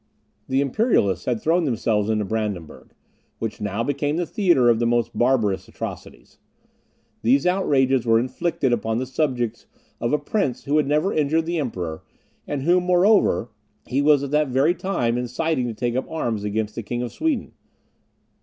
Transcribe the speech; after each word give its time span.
The 0.47 0.61
Imperialists 0.61 1.25
had 1.25 1.39
thrown 1.39 1.65
themselves 1.65 2.09
into 2.09 2.25
Brandenburg, 2.25 2.95
which 3.37 3.61
now 3.61 3.83
became 3.83 4.17
the 4.17 4.25
theatre 4.25 4.67
of 4.67 4.79
the 4.79 4.87
most 4.87 5.15
barbarous 5.15 5.67
atrocities. 5.67 6.39
These 7.21 7.45
outrages 7.45 8.03
were 8.03 8.17
inflicted 8.19 8.73
upon 8.73 8.97
the 8.97 9.05
subjects 9.05 9.67
of 9.99 10.11
a 10.11 10.17
prince 10.17 10.63
who 10.63 10.77
had 10.77 10.87
never 10.87 11.13
injured 11.13 11.45
the 11.45 11.59
Emperor, 11.59 12.01
and 12.47 12.63
whom, 12.63 12.85
moreover, 12.85 13.49
he 13.85 14.01
was 14.01 14.23
at 14.23 14.31
the 14.31 14.43
very 14.43 14.73
time 14.73 15.19
inciting 15.19 15.67
to 15.67 15.73
take 15.75 15.95
up 15.95 16.09
arms 16.09 16.43
against 16.43 16.73
the 16.73 16.81
King 16.81 17.03
of 17.03 17.11
Sweden. 17.11 17.51